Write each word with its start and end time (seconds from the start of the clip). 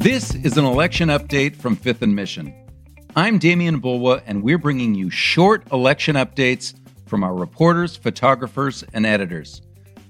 This 0.00 0.34
is 0.34 0.56
an 0.56 0.64
election 0.64 1.10
update 1.10 1.56
from 1.56 1.76
Fifth 1.76 2.00
and 2.00 2.16
Mission. 2.16 2.54
I'm 3.16 3.38
Demian 3.38 3.82
Bulwa, 3.82 4.22
and 4.24 4.42
we're 4.42 4.56
bringing 4.56 4.94
you 4.94 5.10
short 5.10 5.70
election 5.72 6.16
updates 6.16 6.72
from 7.04 7.22
our 7.22 7.34
reporters, 7.34 7.96
photographers, 7.96 8.82
and 8.94 9.04
editors. 9.04 9.60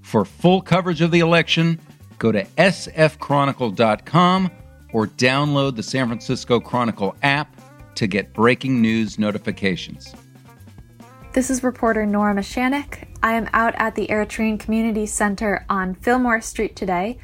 For 0.03 0.25
full 0.25 0.63
coverage 0.63 1.01
of 1.01 1.11
the 1.11 1.19
election, 1.19 1.81
go 2.21 2.31
to 2.31 2.45
sfchronicle.com 2.45 4.51
or 4.93 5.09
download 5.09 5.75
the 5.75 5.83
San 5.83 6.07
Francisco 6.07 6.61
Chronicle 6.61 7.17
app 7.25 7.57
to 7.97 8.07
get 8.07 8.33
breaking 8.33 8.81
news 8.81 9.19
notifications. 9.19 10.15
This 11.33 11.51
is 11.51 11.65
reporter 11.65 12.07
Nora 12.07 12.33
Mishanec. 12.33 13.09
I 13.25 13.33
am 13.33 13.51
out 13.55 13.75
at 13.75 13.97
the 13.97 14.07
Eritrean 14.07 14.61
Community 14.61 15.07
Center 15.07 15.67
on 15.69 15.97
Fillmore 15.97 16.41
Street 16.41 16.77
today. 16.77 17.19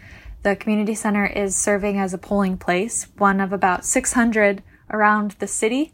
The 0.46 0.54
community 0.54 0.94
center 0.94 1.26
is 1.26 1.56
serving 1.56 1.98
as 1.98 2.14
a 2.14 2.18
polling 2.18 2.56
place, 2.56 3.08
one 3.18 3.40
of 3.40 3.52
about 3.52 3.84
600 3.84 4.62
around 4.88 5.32
the 5.40 5.48
city. 5.48 5.92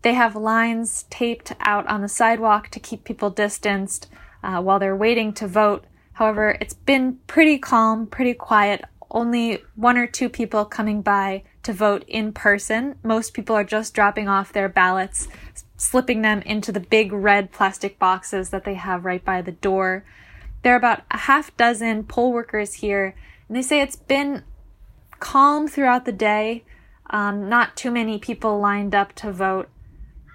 They 0.00 0.14
have 0.14 0.34
lines 0.34 1.04
taped 1.10 1.52
out 1.60 1.86
on 1.86 2.00
the 2.00 2.08
sidewalk 2.08 2.70
to 2.70 2.80
keep 2.80 3.04
people 3.04 3.28
distanced 3.28 4.08
uh, 4.42 4.62
while 4.62 4.78
they're 4.78 4.96
waiting 4.96 5.34
to 5.34 5.46
vote. 5.46 5.84
However, 6.14 6.56
it's 6.62 6.72
been 6.72 7.18
pretty 7.26 7.58
calm, 7.58 8.06
pretty 8.06 8.32
quiet. 8.32 8.86
Only 9.10 9.62
one 9.74 9.98
or 9.98 10.06
two 10.06 10.30
people 10.30 10.64
coming 10.64 11.02
by 11.02 11.42
to 11.64 11.74
vote 11.74 12.02
in 12.08 12.32
person. 12.32 12.94
Most 13.02 13.34
people 13.34 13.54
are 13.54 13.64
just 13.64 13.92
dropping 13.92 14.28
off 14.30 14.50
their 14.50 14.70
ballots, 14.70 15.28
slipping 15.76 16.22
them 16.22 16.40
into 16.46 16.72
the 16.72 16.80
big 16.80 17.12
red 17.12 17.52
plastic 17.52 17.98
boxes 17.98 18.48
that 18.48 18.64
they 18.64 18.76
have 18.76 19.04
right 19.04 19.22
by 19.22 19.42
the 19.42 19.52
door. 19.52 20.06
There 20.62 20.72
are 20.72 20.78
about 20.78 21.02
a 21.10 21.18
half 21.18 21.54
dozen 21.58 22.04
poll 22.04 22.32
workers 22.32 22.72
here, 22.72 23.14
and 23.50 23.56
they 23.56 23.62
say 23.62 23.80
it's 23.80 23.96
been 23.96 24.44
calm 25.18 25.66
throughout 25.66 26.04
the 26.04 26.12
day. 26.12 26.62
Um, 27.10 27.48
not 27.48 27.76
too 27.76 27.90
many 27.90 28.16
people 28.16 28.60
lined 28.60 28.94
up 28.94 29.12
to 29.14 29.32
vote. 29.32 29.68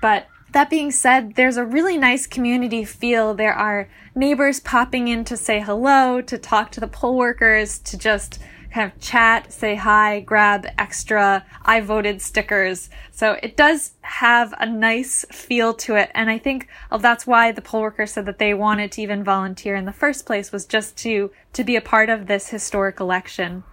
But 0.02 0.28
that 0.52 0.70
being 0.70 0.92
said, 0.92 1.36
there's 1.36 1.56
a 1.56 1.64
really 1.64 1.98
nice 1.98 2.28
community 2.28 2.84
feel. 2.84 3.34
There 3.34 3.54
are 3.54 3.88
neighbors 4.16 4.60
popping 4.60 5.08
in 5.08 5.24
to 5.24 5.38
say 5.38 5.62
hello, 5.62 6.20
to 6.24 6.38
talk 6.38 6.72
to 6.72 6.82
the 6.82 6.90
poll 6.90 7.16
workers, 7.16 7.80
to 7.80 7.98
just 7.98 8.38
kind 8.76 8.92
of 8.92 9.00
chat, 9.00 9.54
say 9.54 9.74
hi, 9.76 10.20
grab 10.20 10.68
extra 10.78 11.46
I 11.64 11.80
voted 11.80 12.22
stickers. 12.22 12.90
So 13.10 13.38
it 13.42 13.56
does 13.56 13.94
have 14.02 14.54
a 14.60 14.66
nice 14.66 15.26
feel 15.32 15.74
to 15.76 15.96
it. 15.96 16.12
And 16.14 16.30
I 16.30 16.38
think 16.38 16.68
oh, 16.92 16.98
that's 16.98 17.26
why 17.26 17.54
the 17.54 17.62
poll 17.62 17.82
workers 17.82 18.12
said 18.12 18.26
that 18.26 18.38
they 18.38 18.54
wanted 18.54 18.92
to 18.92 19.02
even 19.02 19.24
volunteer 19.24 19.78
in 19.78 19.86
the 19.86 19.94
first 19.94 20.26
place 20.26 20.52
was 20.52 20.66
just 20.66 20.98
to, 20.98 21.32
to 21.54 21.64
be 21.64 21.78
a 21.78 21.82
part 21.82 22.10
of 22.10 22.28
this 22.28 22.50
historic 22.50 23.00
election. 23.00 23.64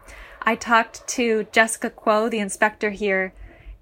I 0.43 0.55
talked 0.55 1.07
to 1.09 1.49
Jessica 1.51 1.91
Quo, 1.91 2.29
the 2.29 2.39
inspector 2.39 2.91
here, 2.91 3.35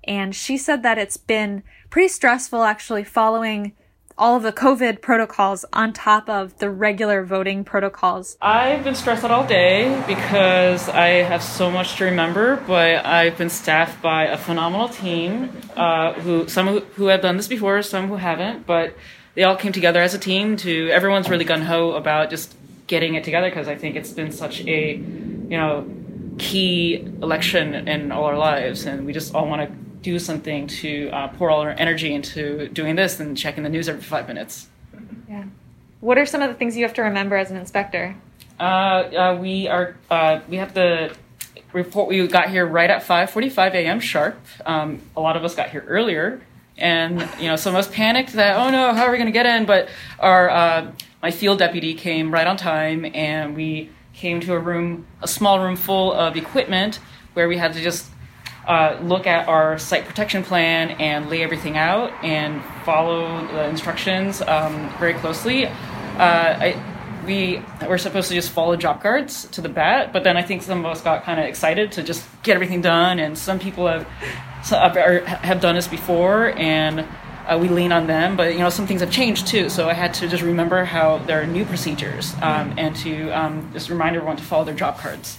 and 0.05 0.35
she 0.35 0.57
said 0.57 0.83
that 0.85 0.97
it's 0.97 1.19
been 1.19 1.63
pretty 1.91 2.09
stressful 2.09 2.63
actually 2.63 3.05
following 3.05 3.73
all 4.21 4.37
of 4.37 4.43
the 4.43 4.53
COVID 4.53 5.01
protocols 5.01 5.65
on 5.73 5.95
top 5.95 6.29
of 6.29 6.59
the 6.59 6.71
regular 6.71 7.25
voting 7.25 7.65
protocols. 7.65 8.37
I've 8.43 8.85
been 8.85 8.95
stressed 8.95 9.25
out 9.25 9.31
all 9.31 9.47
day 9.47 10.01
because 10.07 10.91
I 10.91 11.23
have 11.23 11.43
so 11.43 11.71
much 11.71 11.97
to 11.97 12.05
remember, 12.05 12.63
but 12.67 13.05
I've 13.07 13.39
been 13.39 13.49
staffed 13.49 14.03
by 14.03 14.27
a 14.27 14.37
phenomenal 14.37 14.91
team 14.91 15.51
uh, 15.75 16.13
who 16.13 16.47
some 16.49 16.81
who, 16.81 17.07
have 17.07 17.23
done 17.23 17.39
this 17.39 17.49
before, 17.49 17.81
some 17.81 18.09
who 18.09 18.17
haven't, 18.17 18.67
but 18.67 18.95
they 19.35 19.43
all 19.43 19.57
came 19.57 19.73
together 19.73 20.03
as 20.03 20.13
a 20.13 20.19
team 20.19 20.59
to 20.59 20.91
everyone's 20.91 21.31
really 21.31 21.47
gun 21.47 21.63
ho 21.63 21.93
about 21.93 22.29
just 22.29 22.55
getting 22.87 23.15
it 23.15 23.25
together 23.25 23.49
because 23.49 23.69
I 23.69 23.75
think 23.75 23.97
it's 23.97 24.13
been 24.13 24.33
such 24.33 24.61
a 24.61 24.97
you 24.97 25.57
know 25.57 25.89
key 26.39 26.97
election 27.23 27.89
in 27.89 28.13
all 28.13 28.25
our 28.25 28.37
lives, 28.37 28.85
and 28.85 29.07
we 29.07 29.15
just 29.15 29.35
all 29.35 29.49
want 29.49 29.63
to 29.63 29.90
do 30.03 30.19
something 30.19 30.67
to 30.67 31.11
uh, 31.11 31.29
pour 31.29 31.51
all 31.51 31.61
our 31.61 31.71
energy 31.71 32.13
into 32.13 32.69
doing 32.69 32.97
this 32.97 33.21
and 33.21 33.37
checking 33.37 33.63
the 33.63 33.69
news 33.69 33.89
every 33.89 34.03
five 34.03 34.27
minutes. 34.29 34.69
Yeah. 35.29 35.45
What 36.01 36.19
are 36.19 36.27
some 36.27 36.43
of 36.43 36.49
the 36.49 36.55
things 36.55 36.77
you 36.77 36.85
have 36.85 36.95
to 36.95 37.03
remember 37.03 37.37
as 37.37 37.51
an 37.51 37.57
inspector? 37.57 38.17
Uh, 38.59 38.63
uh, 38.63 39.39
we 39.41 39.69
are 39.69 39.97
uh, 40.11 40.41
we 40.49 40.57
have 40.57 40.75
the 40.75 41.15
report. 41.73 42.09
We 42.09 42.27
got 42.27 42.51
here 42.51 42.67
right 42.67 42.91
at 42.91 43.03
5:45 43.03 43.75
a.m. 43.75 44.01
sharp. 44.01 44.39
Um, 44.67 45.01
a 45.17 45.21
lot 45.21 45.37
of 45.37 45.45
us 45.45 45.55
got 45.55 45.71
here 45.71 45.85
earlier, 45.87 46.41
and 46.77 47.21
you 47.39 47.49
know 47.49 47.57
some 47.57 47.75
of 47.75 47.79
us 47.79 47.89
panicked 47.89 48.35
that 48.35 48.57
oh 48.57 48.71
no, 48.71 48.93
how 48.93 49.05
are 49.05 49.11
we 49.11 49.19
going 49.19 49.27
to 49.27 49.33
get 49.33 49.47
in? 49.47 49.67
But 49.67 49.89
our 50.19 50.51
uh, 50.51 50.93
my 51.23 51.31
field 51.31 51.59
deputy 51.59 51.95
came 51.95 52.33
right 52.33 52.47
on 52.47 52.57
time, 52.57 53.05
and 53.15 53.57
we 53.57 53.91
came 54.13 54.41
to 54.41 54.55
a 54.55 54.59
room, 54.59 55.07
a 55.23 55.29
small 55.29 55.61
room 55.61 55.77
full 55.77 56.13
of 56.13 56.37
equipment 56.37 56.99
where 57.33 57.49
we 57.49 57.57
had 57.57 57.73
to 57.73 57.81
just 57.81 58.11
uh, 58.67 58.99
look 59.03 59.27
at 59.27 59.49
our 59.49 59.79
site 59.79 60.05
protection 60.05 60.43
plan 60.43 60.91
and 60.93 61.29
lay 61.29 61.43
everything 61.43 61.77
out 61.77 62.13
and 62.23 62.63
follow 62.85 63.47
the 63.49 63.69
instructions 63.69 64.43
um, 64.43 64.91
very 64.99 65.15
closely. 65.15 65.67
Uh, 65.67 65.73
I, 66.19 66.87
we 67.27 67.63
were 67.87 67.99
supposed 67.99 68.29
to 68.29 68.35
just 68.35 68.51
follow 68.51 68.77
job 68.77 69.03
cards 69.03 69.47
to 69.49 69.61
the 69.61 69.69
bat, 69.69 70.13
but 70.13 70.25
then 70.25 70.37
I 70.37 70.43
think 70.43 70.63
some 70.63 70.81
of 70.81 70.87
us 70.87 71.01
got 71.01 71.25
kind 71.25 71.39
of 71.39 71.47
excited 71.47 71.93
to 71.93 72.03
just 72.03 72.27
get 72.43 72.55
everything 72.55 72.81
done, 72.81 73.19
and 73.19 73.37
some 73.37 73.59
people 73.59 73.87
have 73.87 74.07
have 74.63 75.61
done 75.61 75.75
this 75.75 75.89
before, 75.89 76.51
and 76.59 77.07
uh, 77.47 77.59
we 77.61 77.69
lean 77.69 77.93
on 77.93 78.07
them. 78.07 78.37
But 78.37 78.55
you 78.55 78.61
know, 78.61 78.71
some 78.71 78.87
things 78.87 79.01
have 79.01 79.11
changed 79.11 79.47
too, 79.47 79.69
so 79.69 79.89
I 79.89 79.93
had 79.93 80.15
to 80.15 80.29
just 80.29 80.43
remember 80.43 80.85
how 80.85 81.19
there 81.19 81.43
are 81.43 81.47
new 81.47 81.65
procedures, 81.65 82.35
um, 82.43 82.75
and 82.77 82.97
to 82.97 83.31
um, 83.31 83.71
just 83.73 83.91
remind 83.91 84.17
everyone 84.17 84.37
to 84.37 84.43
follow 84.43 84.65
their 84.65 84.75
job 84.75 84.99
cards. 84.99 85.39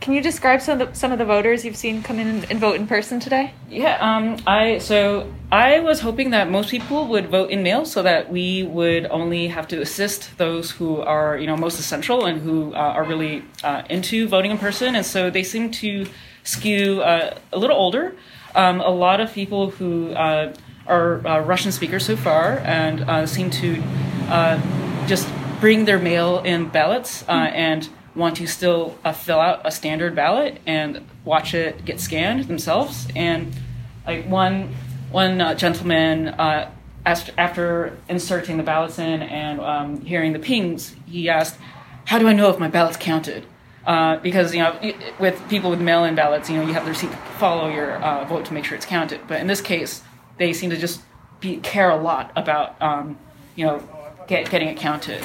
Can 0.00 0.14
you 0.14 0.22
describe 0.22 0.62
some 0.62 0.80
of 0.80 0.88
the, 0.88 0.94
some 0.94 1.12
of 1.12 1.18
the 1.18 1.26
voters 1.26 1.62
you've 1.62 1.76
seen 1.76 2.02
come 2.02 2.18
in 2.18 2.26
and, 2.26 2.50
and 2.50 2.58
vote 2.58 2.76
in 2.76 2.86
person 2.86 3.20
today? 3.20 3.52
Yeah, 3.68 3.98
um, 4.00 4.38
I 4.46 4.78
so 4.78 5.30
I 5.52 5.80
was 5.80 6.00
hoping 6.00 6.30
that 6.30 6.50
most 6.50 6.70
people 6.70 7.06
would 7.08 7.28
vote 7.28 7.50
in 7.50 7.62
mail, 7.62 7.84
so 7.84 8.02
that 8.02 8.30
we 8.32 8.62
would 8.62 9.04
only 9.06 9.48
have 9.48 9.68
to 9.68 9.80
assist 9.80 10.38
those 10.38 10.70
who 10.70 11.02
are 11.02 11.36
you 11.36 11.46
know 11.46 11.56
most 11.56 11.78
essential 11.78 12.24
and 12.24 12.40
who 12.40 12.72
uh, 12.72 12.78
are 12.78 13.04
really 13.04 13.44
uh, 13.62 13.82
into 13.90 14.26
voting 14.26 14.50
in 14.50 14.58
person. 14.58 14.96
And 14.96 15.04
so 15.04 15.28
they 15.28 15.42
seem 15.42 15.70
to 15.72 16.06
skew 16.44 17.02
uh, 17.02 17.36
a 17.52 17.58
little 17.58 17.76
older. 17.76 18.16
Um, 18.54 18.80
a 18.80 18.90
lot 18.90 19.20
of 19.20 19.32
people 19.32 19.70
who 19.70 20.12
uh, 20.12 20.54
are 20.86 21.26
uh, 21.26 21.40
Russian 21.40 21.72
speakers 21.72 22.06
so 22.06 22.16
far 22.16 22.58
and 22.64 23.02
uh, 23.02 23.26
seem 23.26 23.50
to 23.50 23.82
just 25.06 25.28
bring 25.60 25.84
their 25.84 25.98
mail-in 25.98 26.68
ballots 26.68 27.22
and 27.28 27.88
want 28.20 28.36
to 28.36 28.46
still 28.46 28.96
uh, 29.04 29.12
fill 29.12 29.40
out 29.40 29.62
a 29.64 29.70
standard 29.70 30.14
ballot 30.14 30.60
and 30.66 31.04
watch 31.24 31.54
it 31.54 31.84
get 31.84 31.98
scanned 31.98 32.44
themselves. 32.44 33.08
And 33.16 33.52
like 34.06 34.26
one 34.26 34.74
one 35.10 35.40
uh, 35.40 35.54
gentleman 35.54 36.28
uh, 36.28 36.70
asked 37.04 37.30
after 37.36 37.96
inserting 38.08 38.56
the 38.58 38.62
ballots 38.62 38.98
in 38.98 39.22
and 39.22 39.60
um, 39.60 40.00
hearing 40.02 40.32
the 40.32 40.38
pings, 40.38 40.94
he 41.06 41.28
asked, 41.28 41.58
"How 42.04 42.18
do 42.18 42.28
I 42.28 42.32
know 42.32 42.50
if 42.50 42.58
my 42.58 42.68
ballot's 42.68 42.96
counted?" 42.96 43.46
Uh, 43.86 44.18
because 44.18 44.54
you 44.54 44.60
know, 44.60 44.78
with 45.18 45.42
people 45.48 45.70
with 45.70 45.80
mail-in 45.80 46.14
ballots, 46.14 46.50
you 46.50 46.56
know, 46.56 46.66
you 46.66 46.74
have 46.74 46.84
the 46.84 46.90
receipt 46.90 47.10
follow 47.38 47.68
your 47.68 47.94
uh, 47.96 48.24
vote 48.26 48.44
to 48.44 48.52
make 48.52 48.64
sure 48.64 48.76
it's 48.76 48.86
counted. 48.86 49.20
But 49.26 49.40
in 49.40 49.46
this 49.46 49.60
case, 49.60 50.02
they 50.36 50.52
seem 50.52 50.70
to 50.70 50.76
just 50.76 51.00
be, 51.40 51.56
care 51.56 51.90
a 51.90 51.96
lot 51.96 52.30
about 52.36 52.80
um, 52.80 53.18
you 53.56 53.66
know 53.66 53.82
get, 54.28 54.50
getting 54.50 54.68
it 54.68 54.76
counted. 54.76 55.22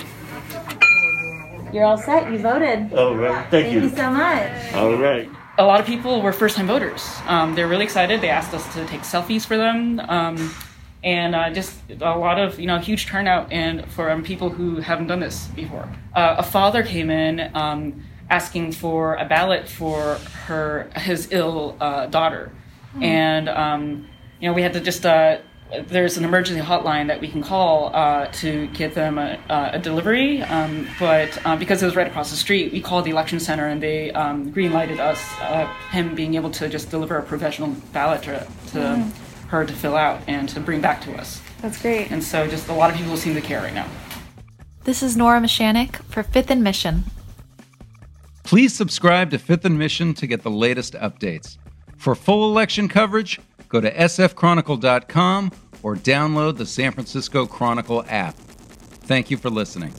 You're 1.76 1.84
all 1.84 1.98
set. 1.98 2.32
You 2.32 2.38
voted. 2.38 2.94
All 2.94 3.18
right. 3.18 3.46
Thank, 3.52 3.66
Thank 3.66 3.74
you. 3.74 3.82
you 3.82 3.90
so 3.90 4.10
much. 4.10 4.74
All 4.76 4.96
right. 4.96 5.30
A 5.58 5.66
lot 5.66 5.82
of 5.82 5.86
people 5.86 6.22
were 6.22 6.32
first-time 6.32 6.68
voters. 6.68 7.06
Um, 7.28 7.54
they're 7.54 7.68
really 7.68 7.84
excited. 7.84 8.22
They 8.22 8.30
asked 8.30 8.54
us 8.54 8.66
to 8.76 8.86
take 8.86 9.02
selfies 9.02 9.46
for 9.46 9.58
them, 9.58 10.00
um, 10.00 10.56
and 11.04 11.36
uh, 11.36 11.50
just 11.50 11.78
a 11.90 12.18
lot 12.18 12.40
of 12.40 12.62
you 12.62 12.66
know 12.66 12.78
huge 12.78 13.08
turnout 13.08 13.52
and 13.52 13.92
for 13.92 14.10
um, 14.10 14.24
people 14.24 14.50
who 14.50 14.78
haven't 14.78 15.08
done 15.08 15.20
this 15.20 15.48
before. 15.48 15.90
Uh, 16.16 16.36
a 16.38 16.44
father 16.44 16.82
came 16.82 17.10
in 17.10 17.52
um, 17.54 18.02
asking 18.30 18.72
for 18.72 19.16
a 19.16 19.26
ballot 19.26 19.68
for 19.68 20.16
her 20.46 20.90
his 20.96 21.28
ill 21.34 21.76
uh, 21.82 22.06
daughter, 22.06 22.54
mm. 22.96 23.04
and 23.04 23.50
um, 23.50 24.08
you 24.40 24.48
know 24.48 24.54
we 24.54 24.62
had 24.62 24.72
to 24.72 24.80
just 24.80 25.06
uh, 25.06 25.40
there's 25.82 26.18
an 26.18 26.26
emergency 26.26 26.62
hotline 26.62 27.08
that 27.08 27.22
we 27.22 27.28
can 27.28 27.42
call 27.42 27.96
uh, 27.96 28.28
to 28.28 28.68
get 28.68 28.94
them 28.94 29.18
a, 29.18 29.40
a 29.50 29.80
delivery. 29.80 30.42
Um, 30.44 30.88
but 31.00 31.38
uh, 31.46 31.56
because 31.56 31.82
it 31.82 31.86
was 31.86 31.96
right 31.96 32.08
across 32.08 32.32
the 32.32 32.38
street, 32.38 32.72
we 32.72 32.82
called 32.82 33.06
the 33.06 33.12
election 33.12 33.40
center 33.40 33.68
and 33.68 33.82
they 33.82 34.12
um, 34.12 34.52
green 34.52 34.72
lighted 34.72 35.00
us, 35.00 35.20
uh, 35.42 35.66
him 35.92 36.16
being 36.16 36.36
able 36.36 36.52
to 36.52 36.70
just 36.70 36.90
deliver 36.90 37.18
a 37.18 37.24
professional 37.24 37.70
ballot 37.94 38.24
to, 38.24 38.40
to 38.68 38.78
mm. 38.78 39.12
her 39.48 39.66
to 39.66 39.74
fill 39.74 39.96
out 39.96 40.22
and 40.28 40.50
to 40.50 40.60
bring 40.60 40.82
back 40.82 41.02
to 41.02 41.14
us. 41.16 41.42
That's 41.62 41.82
great. 41.82 42.12
And 42.12 42.24
so 42.24 42.48
just 42.48 42.68
a 42.68 42.74
lot 42.74 42.92
of 42.92 42.98
people 42.98 43.18
seem 43.18 43.34
to 43.36 43.42
care 43.42 43.62
right 43.62 43.74
now. 43.74 43.90
This 44.84 45.02
is 45.02 45.18
Nora 45.18 45.40
Mishanec 45.42 45.96
for 46.04 46.22
Fifth 46.22 46.52
and 46.52 46.64
Mission. 46.64 47.06
Please 48.44 48.74
subscribe 48.74 49.32
to 49.32 49.40
Fifth 49.40 49.66
and 49.66 49.80
Mission 49.80 50.14
to 50.14 50.28
get 50.28 50.44
the 50.44 50.52
latest 50.52 50.94
updates. 50.94 51.58
For 51.98 52.14
full 52.14 52.52
election 52.52 52.88
coverage, 52.88 53.40
Go 53.76 53.82
to 53.82 53.94
sfchronicle.com 53.94 55.52
or 55.86 55.96
download 55.96 56.58
the 56.58 56.66
San 56.66 56.92
Francisco 56.92 57.46
Chronicle 57.46 58.04
app. 58.10 58.36
Thank 59.04 59.30
you 59.30 59.38
for 59.38 59.52
listening. 59.52 59.94